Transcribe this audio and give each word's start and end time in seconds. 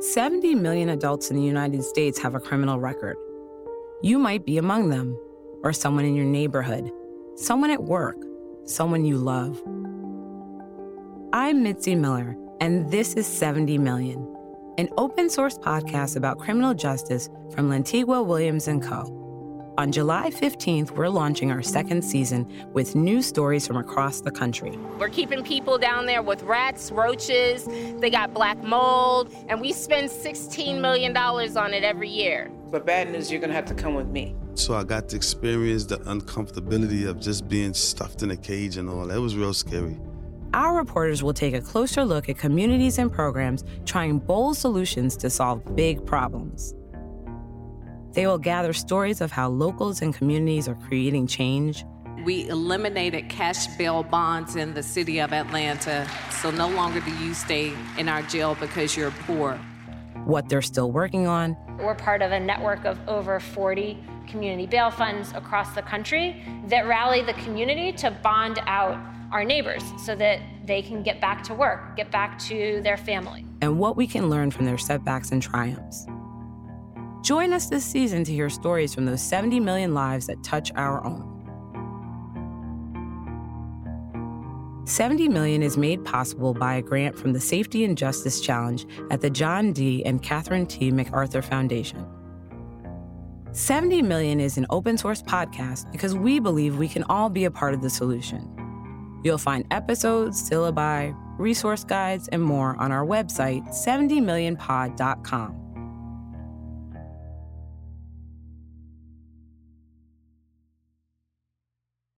Seventy 0.00 0.54
million 0.54 0.90
adults 0.90 1.30
in 1.30 1.36
the 1.36 1.42
United 1.42 1.82
States 1.82 2.18
have 2.20 2.34
a 2.34 2.40
criminal 2.40 2.78
record. 2.78 3.16
You 4.02 4.18
might 4.18 4.44
be 4.44 4.58
among 4.58 4.90
them, 4.90 5.18
or 5.62 5.72
someone 5.72 6.04
in 6.04 6.14
your 6.14 6.24
neighborhood, 6.24 6.90
someone 7.34 7.70
at 7.70 7.82
work, 7.82 8.16
someone 8.64 9.04
you 9.04 9.16
love. 9.16 9.60
I'm 11.32 11.62
Mitzi 11.62 11.94
Miller, 11.94 12.36
and 12.60 12.90
this 12.90 13.14
is 13.14 13.26
70 13.26 13.78
Million, 13.78 14.18
an 14.78 14.88
open 14.96 15.28
source 15.28 15.58
podcast 15.58 16.16
about 16.16 16.38
criminal 16.38 16.72
justice 16.72 17.28
from 17.52 17.68
Lantigua 17.68 18.24
Williams 18.24 18.68
& 18.74 18.82
Co. 18.82 19.25
On 19.78 19.92
July 19.92 20.30
15th, 20.30 20.92
we're 20.92 21.10
launching 21.10 21.50
our 21.50 21.60
second 21.60 22.02
season 22.02 22.50
with 22.72 22.94
new 22.94 23.20
stories 23.20 23.66
from 23.66 23.76
across 23.76 24.22
the 24.22 24.30
country. 24.30 24.70
We're 24.98 25.10
keeping 25.10 25.44
people 25.44 25.76
down 25.76 26.06
there 26.06 26.22
with 26.22 26.42
rats, 26.44 26.90
roaches, 26.90 27.66
they 28.00 28.08
got 28.08 28.32
black 28.32 28.56
mold, 28.62 29.34
and 29.50 29.60
we 29.60 29.74
spend 29.74 30.08
$16 30.08 30.80
million 30.80 31.14
on 31.14 31.74
it 31.74 31.84
every 31.84 32.08
year. 32.08 32.50
But 32.70 32.86
bad 32.86 33.12
news, 33.12 33.30
you're 33.30 33.40
gonna 33.40 33.52
have 33.52 33.66
to 33.66 33.74
come 33.74 33.94
with 33.94 34.06
me. 34.06 34.34
So 34.54 34.74
I 34.74 34.82
got 34.82 35.10
to 35.10 35.16
experience 35.16 35.84
the 35.84 35.98
uncomfortability 35.98 37.06
of 37.06 37.20
just 37.20 37.46
being 37.46 37.74
stuffed 37.74 38.22
in 38.22 38.30
a 38.30 38.36
cage 38.36 38.78
and 38.78 38.88
all. 38.88 39.06
That 39.06 39.20
was 39.20 39.36
real 39.36 39.52
scary. 39.52 40.00
Our 40.54 40.74
reporters 40.74 41.22
will 41.22 41.34
take 41.34 41.52
a 41.52 41.60
closer 41.60 42.02
look 42.02 42.30
at 42.30 42.38
communities 42.38 42.96
and 42.98 43.12
programs 43.12 43.62
trying 43.84 44.20
bold 44.20 44.56
solutions 44.56 45.18
to 45.18 45.28
solve 45.28 45.76
big 45.76 46.06
problems. 46.06 46.74
They 48.16 48.26
will 48.26 48.38
gather 48.38 48.72
stories 48.72 49.20
of 49.20 49.30
how 49.30 49.50
locals 49.50 50.00
and 50.00 50.14
communities 50.14 50.68
are 50.68 50.74
creating 50.74 51.26
change. 51.26 51.84
We 52.24 52.48
eliminated 52.48 53.28
cash 53.28 53.66
bail 53.76 54.04
bonds 54.04 54.56
in 54.56 54.72
the 54.72 54.82
city 54.82 55.20
of 55.20 55.34
Atlanta, 55.34 56.08
so 56.30 56.50
no 56.50 56.66
longer 56.66 57.00
do 57.00 57.14
you 57.18 57.34
stay 57.34 57.74
in 57.98 58.08
our 58.08 58.22
jail 58.22 58.56
because 58.58 58.96
you're 58.96 59.10
poor. 59.10 59.56
What 60.24 60.48
they're 60.48 60.62
still 60.62 60.90
working 60.90 61.26
on. 61.26 61.58
We're 61.78 61.94
part 61.94 62.22
of 62.22 62.32
a 62.32 62.40
network 62.40 62.86
of 62.86 62.98
over 63.06 63.38
40 63.38 64.02
community 64.26 64.66
bail 64.66 64.90
funds 64.90 65.32
across 65.34 65.74
the 65.74 65.82
country 65.82 66.42
that 66.68 66.86
rally 66.86 67.20
the 67.20 67.34
community 67.34 67.92
to 67.98 68.10
bond 68.10 68.60
out 68.64 68.98
our 69.30 69.44
neighbors 69.44 69.82
so 70.02 70.16
that 70.16 70.40
they 70.64 70.80
can 70.80 71.02
get 71.02 71.20
back 71.20 71.42
to 71.44 71.54
work, 71.54 71.96
get 71.96 72.10
back 72.10 72.38
to 72.38 72.80
their 72.82 72.96
family. 72.96 73.44
And 73.60 73.78
what 73.78 73.94
we 73.94 74.06
can 74.06 74.30
learn 74.30 74.50
from 74.50 74.64
their 74.64 74.78
setbacks 74.78 75.32
and 75.32 75.42
triumphs. 75.42 76.06
Join 77.26 77.52
us 77.52 77.66
this 77.66 77.84
season 77.84 78.22
to 78.22 78.32
hear 78.32 78.48
stories 78.48 78.94
from 78.94 79.04
those 79.04 79.20
70 79.20 79.58
million 79.58 79.94
lives 79.94 80.28
that 80.28 80.44
touch 80.44 80.70
our 80.76 81.04
own. 81.04 81.32
70 84.84 85.28
Million 85.30 85.60
is 85.64 85.76
made 85.76 86.04
possible 86.04 86.54
by 86.54 86.76
a 86.76 86.82
grant 86.82 87.18
from 87.18 87.32
the 87.32 87.40
Safety 87.40 87.84
and 87.84 87.98
Justice 87.98 88.40
Challenge 88.40 88.86
at 89.10 89.22
the 89.22 89.28
John 89.28 89.72
D. 89.72 90.06
and 90.06 90.22
Catherine 90.22 90.66
T. 90.66 90.92
MacArthur 90.92 91.42
Foundation. 91.42 92.06
70 93.50 94.02
Million 94.02 94.38
is 94.38 94.56
an 94.56 94.66
open 94.70 94.96
source 94.96 95.20
podcast 95.20 95.90
because 95.90 96.14
we 96.14 96.38
believe 96.38 96.78
we 96.78 96.86
can 96.86 97.02
all 97.08 97.28
be 97.28 97.44
a 97.46 97.50
part 97.50 97.74
of 97.74 97.82
the 97.82 97.90
solution. 97.90 98.48
You'll 99.24 99.36
find 99.36 99.66
episodes, 99.72 100.48
syllabi, 100.48 101.12
resource 101.38 101.82
guides, 101.82 102.28
and 102.28 102.40
more 102.40 102.76
on 102.76 102.92
our 102.92 103.04
website, 103.04 103.66
70millionpod.com. 103.70 105.65